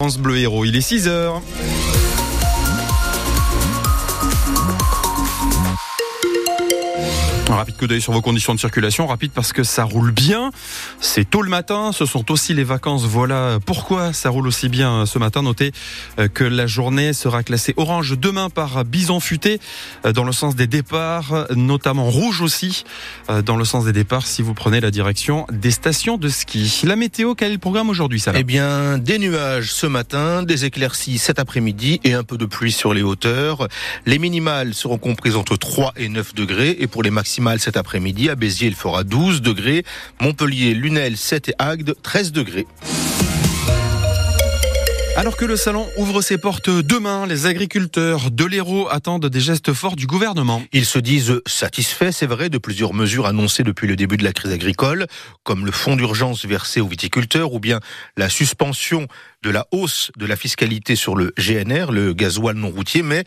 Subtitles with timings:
[0.00, 1.08] France Bleu Héros, il est 6
[7.50, 10.50] Un rapide coup d'œil sur vos conditions de circulation, rapide parce que ça roule bien.
[11.00, 13.06] C'est tôt le matin, ce sont aussi les vacances.
[13.06, 15.42] Voilà pourquoi ça roule aussi bien ce matin.
[15.42, 15.72] Notez
[16.18, 19.60] euh, que la journée sera classée orange demain par bison futé
[20.04, 22.84] euh, dans le sens des départs, notamment rouge aussi
[23.30, 26.82] euh, dans le sens des départs si vous prenez la direction des stations de ski.
[26.84, 30.66] La météo, quel est le programme aujourd'hui ça Eh bien, des nuages ce matin, des
[30.66, 33.68] éclaircies cet après-midi et un peu de pluie sur les hauteurs.
[34.04, 38.28] Les minimales seront comprises entre 3 et 9 degrés et pour les maximales cet après-midi.
[38.30, 39.84] À Béziers, il fera 12 degrés.
[40.20, 42.66] Montpellier, Lunel, 7 et Agde, 13 degrés.
[45.18, 49.72] Alors que le salon ouvre ses portes demain, les agriculteurs de l'Hérault attendent des gestes
[49.72, 50.62] forts du gouvernement.
[50.72, 54.32] Ils se disent satisfaits, c'est vrai, de plusieurs mesures annoncées depuis le début de la
[54.32, 55.08] crise agricole,
[55.42, 57.80] comme le fonds d'urgence versé aux viticulteurs ou bien
[58.16, 59.08] la suspension
[59.42, 63.24] de la hausse de la fiscalité sur le GNR, le gasoil non routier, mais,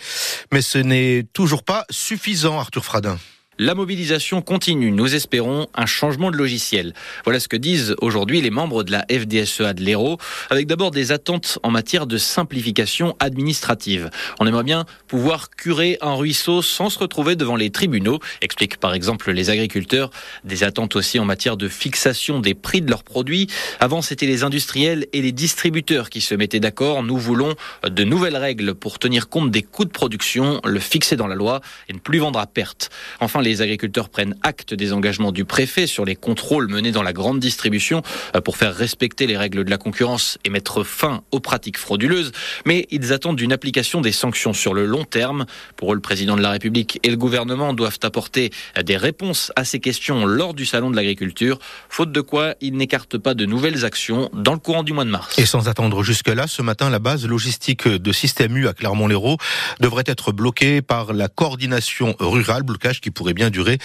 [0.53, 3.17] mais ce n'est toujours pas suffisant, Arthur Fradin.
[3.59, 4.91] La mobilisation continue.
[4.91, 6.93] Nous espérons un changement de logiciel.
[7.25, 10.17] Voilà ce que disent aujourd'hui les membres de la FDSEA de l'Hérault,
[10.49, 14.09] avec d'abord des attentes en matière de simplification administrative.
[14.39, 18.93] On aimerait bien pouvoir curer un ruisseau sans se retrouver devant les tribunaux, expliquent par
[18.93, 20.11] exemple les agriculteurs.
[20.45, 23.47] Des attentes aussi en matière de fixation des prix de leurs produits.
[23.81, 27.03] Avant, c'était les industriels et les distributeurs qui se mettaient d'accord.
[27.03, 31.27] Nous voulons de nouvelles règles pour tenir compte des coûts de production, le fixer dans
[31.27, 32.89] la loi et ne plus vendre à perte.
[33.19, 37.11] Enfin, les agriculteurs prennent acte des engagements du préfet sur les contrôles menés dans la
[37.11, 38.01] grande distribution
[38.35, 42.31] euh, pour faire respecter les règles de la concurrence et mettre fin aux pratiques frauduleuses.
[42.65, 45.45] Mais ils attendent une application des sanctions sur le long terme.
[45.75, 49.65] Pour eux, le président de la République et le gouvernement doivent apporter des réponses à
[49.65, 53.83] ces questions lors du salon de l'agriculture, faute de quoi ils n'écartent pas de nouvelles
[53.83, 55.37] actions dans le courant du mois de mars.
[55.37, 59.37] Et sans attendre jusque-là, ce matin, la base logistique de Système U à Clermont-Lérault
[59.79, 63.77] devrait être bloquée par la coordination rurale, blocage qui pourrait bien durer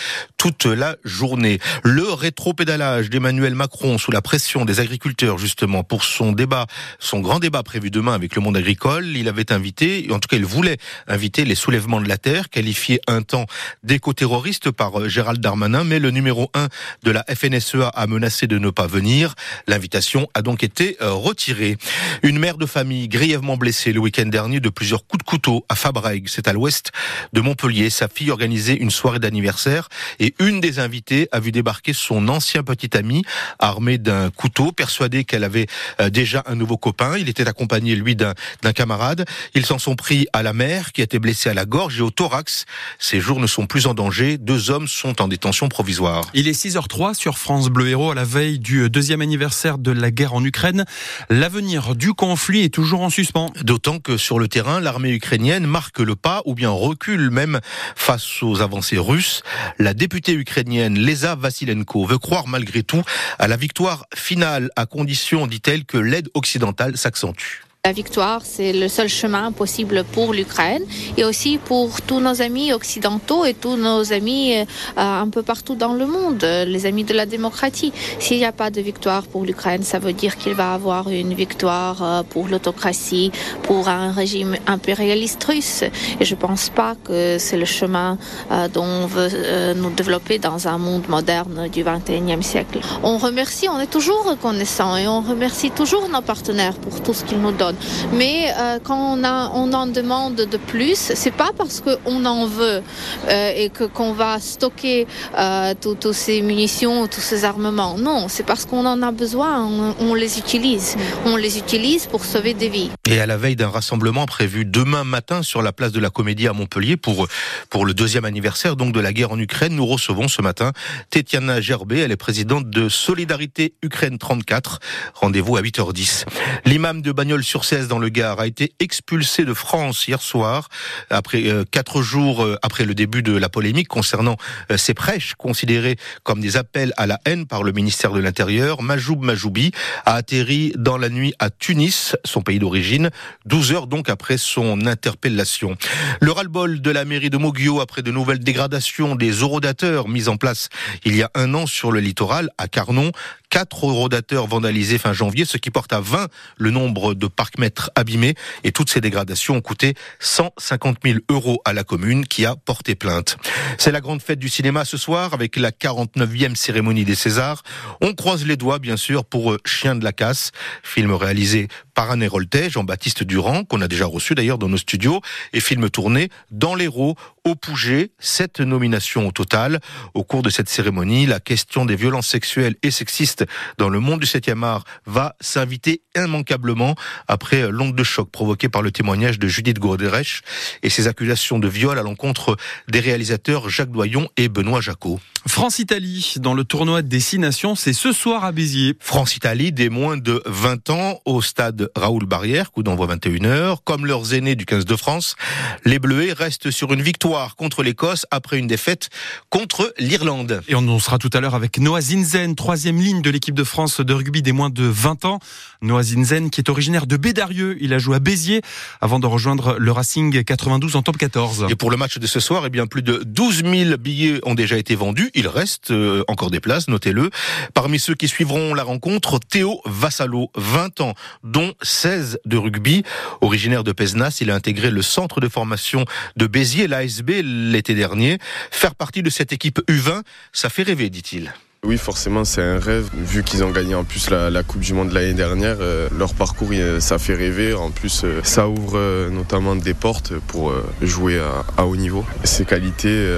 [0.46, 1.58] toute la journée.
[1.82, 6.66] Le rétropédalage d'Emmanuel Macron sous la pression des agriculteurs justement pour son débat,
[7.00, 10.36] son grand débat prévu demain avec le monde agricole, il avait invité, en tout cas
[10.36, 10.76] il voulait
[11.08, 13.46] inviter les soulèvements de la terre, qualifiés un temps
[13.82, 16.68] d'éco-terroristes par euh, Gérald Darmanin, mais le numéro 1
[17.02, 19.34] de la FNSEA a menacé de ne pas venir.
[19.66, 21.76] L'invitation a donc été euh, retirée.
[22.22, 25.74] Une mère de famille grièvement blessée le week-end dernier de plusieurs coups de couteau à
[25.74, 26.92] Fabrègues, c'est à l'ouest
[27.32, 27.90] de Montpellier.
[27.90, 32.28] Sa fille organisait une soirée d'anniversaire anniversaire et une des invitées a vu débarquer son
[32.28, 33.22] ancien petit ami
[33.58, 35.66] armé d'un couteau, persuadé qu'elle avait
[36.00, 37.16] euh, déjà un nouveau copain.
[37.18, 38.34] Il était accompagné, lui, d'un
[38.74, 39.24] camarade.
[39.54, 42.02] Ils s'en sont pris à la mère qui a été blessée à la gorge et
[42.02, 42.66] au thorax.
[42.98, 44.38] Ses jours ne sont plus en danger.
[44.38, 46.24] Deux hommes sont en détention provisoire.
[46.34, 50.10] Il est 6h03 sur France Bleu Héros à la veille du deuxième anniversaire de la
[50.10, 50.84] guerre en Ukraine.
[51.30, 53.52] L'avenir du conflit est toujours en suspens.
[53.62, 57.60] D'autant que sur le terrain, l'armée ukrainienne marque le pas ou bien recule même
[57.94, 59.42] face aux avancées russes.
[59.78, 63.02] La députée ukrainienne Leza Vassilenko veut croire malgré tout
[63.38, 67.65] à la victoire finale à condition, dit-elle, que l'aide occidentale s'accentue.
[67.86, 70.82] La victoire, c'est le seul chemin possible pour l'Ukraine
[71.16, 74.64] et aussi pour tous nos amis occidentaux et tous nos amis euh,
[74.96, 77.92] un peu partout dans le monde, les amis de la démocratie.
[78.18, 81.32] S'il n'y a pas de victoire pour l'Ukraine, ça veut dire qu'il va avoir une
[81.34, 83.30] victoire euh, pour l'autocratie,
[83.62, 85.84] pour un régime impérialiste russe.
[86.18, 88.18] Et je ne pense pas que c'est le chemin
[88.50, 92.80] euh, dont on veut nous développer dans un monde moderne du 21e siècle.
[93.04, 97.22] On remercie, on est toujours reconnaissant et on remercie toujours nos partenaires pour tout ce
[97.22, 97.75] qu'ils nous donnent.
[98.12, 102.46] Mais euh, quand on, a, on en demande de plus, c'est pas parce qu'on en
[102.46, 102.82] veut
[103.28, 105.06] euh, et que qu'on va stocker
[105.36, 107.96] euh, toutes ces munitions, tous ces armements.
[107.98, 109.64] Non, c'est parce qu'on en a besoin.
[109.64, 110.96] On, on, les utilise.
[111.24, 112.90] On les utilise pour sauver des vies.
[113.08, 116.48] Et à la veille d'un rassemblement prévu demain matin sur la place de la Comédie
[116.48, 117.26] à Montpellier pour
[117.70, 120.72] pour le deuxième anniversaire donc de la guerre en Ukraine, nous recevons ce matin
[121.10, 121.98] Tetiana Gerbet.
[121.98, 124.80] Elle est présidente de Solidarité Ukraine 34.
[125.14, 126.24] Rendez-vous à 8h10.
[126.64, 130.68] L'imam de Bagnols sur dans le Gard a été expulsé de France hier soir
[131.10, 134.36] après euh, quatre jours euh, après le début de la polémique concernant
[134.70, 138.82] euh, ces prêches considérés comme des appels à la haine par le ministère de l'Intérieur.
[138.82, 139.72] Majoub Majoubi
[140.04, 143.10] a atterri dans la nuit à Tunis, son pays d'origine,
[143.46, 145.76] 12 heures donc après son interpellation.
[146.20, 150.36] Le ras-le-bol de la mairie de Moguio après de nouvelles dégradations des orodateurs mises en
[150.36, 150.68] place
[151.04, 153.10] il y a un an sur le littoral à Carnon.
[153.50, 156.28] Quatre orodateurs vandalisés fin janvier, ce qui porte à 20
[156.58, 158.34] le nombre de parcs mètres abîmés
[158.64, 162.94] et toutes ces dégradations ont coûté 150 000 euros à la commune qui a porté
[162.94, 163.36] plainte.
[163.78, 167.62] C'est la grande fête du cinéma ce soir avec la 49e cérémonie des Césars.
[168.00, 170.50] On croise les doigts bien sûr pour Chien de la casse,
[170.82, 175.22] film réalisé par Roltet, Jean-Baptiste Durand, qu'on a déjà reçu d'ailleurs dans nos studios,
[175.54, 179.80] et film tourné dans l'Hérault, au Pouget, sept nominations au total.
[180.12, 183.46] Au cours de cette cérémonie, la question des violences sexuelles et sexistes
[183.78, 186.96] dans le monde du 7e art va s'inviter immanquablement
[187.28, 190.42] après l'onde de choc provoquée par le témoignage de Judith Gourderech
[190.82, 192.58] et ses accusations de viol à l'encontre
[192.88, 195.18] des réalisateurs Jacques Doyon et Benoît Jacot.
[195.46, 198.96] France-Italie, dans le tournoi de Destination, c'est ce soir à Béziers.
[198.98, 203.76] France-Italie, des moins de 20 ans, au stade Raoul Barrière, coup d'envoi 21h.
[203.84, 205.36] Comme leurs aînés du 15 de France,
[205.84, 209.08] les Bleuets restent sur une victoire contre l'Écosse après une défaite
[209.48, 210.62] contre l'Irlande.
[210.66, 214.00] Et on sera tout à l'heure avec Noah Zinzen, troisième ligne de l'équipe de France
[214.00, 215.38] de rugby des moins de 20 ans.
[215.80, 218.62] Noah Zinzen, qui est originaire de Bédarieux, il a joué à Béziers
[219.00, 221.66] avant de rejoindre le Racing 92 en top 14.
[221.70, 224.54] Et pour le match de ce soir, eh bien, plus de 12 000 billets ont
[224.54, 225.30] déjà été vendus.
[225.36, 227.30] Il reste euh, encore des places, notez-le.
[227.74, 233.04] Parmi ceux qui suivront la rencontre, Théo Vassalo, 20 ans, dont 16 de rugby.
[233.42, 236.06] Originaire de Pesnas, il a intégré le centre de formation
[236.36, 238.38] de Béziers, l'ASB, l'été dernier.
[238.70, 240.22] Faire partie de cette équipe U20,
[240.52, 241.52] ça fait rêver, dit-il.
[241.86, 243.08] Oui, forcément, c'est un rêve.
[243.14, 246.70] Vu qu'ils ont gagné en plus la, Coupe du Monde l'année dernière, euh, leur parcours,
[246.98, 247.74] ça fait rêver.
[247.74, 251.40] En plus, euh, ça ouvre euh, notamment des portes pour jouer
[251.76, 252.24] à, haut niveau.
[252.42, 253.30] Ces qualités,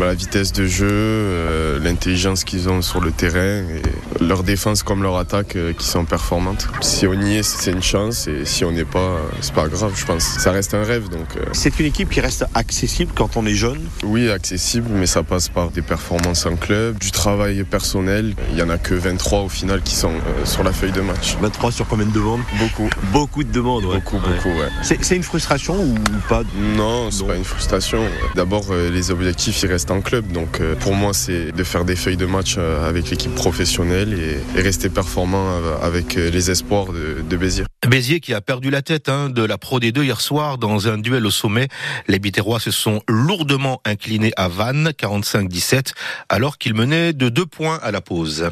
[0.00, 3.82] bah, la vitesse de jeu, l'intelligence qu'ils ont sur le terrain, et
[4.20, 6.66] leur défense comme leur attaque qui sont performantes.
[6.80, 9.92] Si on y est, c'est une chance, et si on n'est pas, c'est pas grave,
[9.94, 10.24] je pense.
[10.24, 11.08] Ça reste un rêve.
[11.08, 11.28] donc.
[11.52, 13.80] C'est une équipe qui reste accessible quand on est jeune?
[14.02, 18.62] Oui, accessible, mais ça passe par des performances en club, du travail personnel il y
[18.62, 21.36] en a que 23 au final qui sont euh, sur la feuille de match.
[21.40, 22.40] 23 sur combien de demandes?
[22.58, 22.88] Beaucoup.
[23.12, 24.68] Beaucoup de demandes, Beaucoup, beaucoup, ouais.
[24.82, 25.94] C'est une frustration ou
[26.28, 26.42] pas?
[26.76, 28.00] Non, c'est pas une frustration.
[28.34, 30.32] D'abord, euh, les objectifs, ils restent en club.
[30.32, 34.62] Donc, euh, pour moi, c'est de faire des feuilles de match avec l'équipe professionnelle et,
[34.62, 37.64] rester performant avec les espoirs de, de Béziers.
[37.88, 40.98] Béziers qui a perdu la tête hein, de la Pro D2 hier soir dans un
[40.98, 41.68] duel au sommet.
[42.06, 45.92] Les Biterrois se sont lourdement inclinés à Vannes, 45-17,
[46.28, 48.50] alors qu'ils menaient de deux points à la pause.